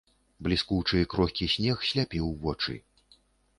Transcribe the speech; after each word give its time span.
Бліскучы 0.45 0.95
і 1.01 1.09
крохкі 1.11 1.51
снег 1.57 1.85
сляпіў 1.91 2.35
вочы. 2.47 2.73